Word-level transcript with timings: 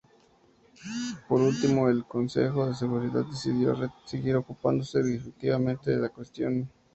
Por 1.29 1.41
último, 1.41 1.87
el 1.87 2.05
Consejo 2.05 2.65
de 2.67 2.73
Seguridad 2.73 3.23
decidió 3.23 3.77
seguir 4.03 4.35
ocupándose 4.35 4.99
activamente 5.23 5.91
de 5.91 5.97
la 5.99 6.09
cuestión. 6.09 6.67